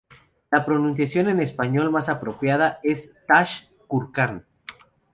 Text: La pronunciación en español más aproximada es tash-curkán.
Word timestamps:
La 0.49 0.65
pronunciación 0.65 1.29
en 1.29 1.39
español 1.39 1.91
más 1.91 2.09
aproximada 2.09 2.79
es 2.81 3.13
tash-curkán. 3.27 4.47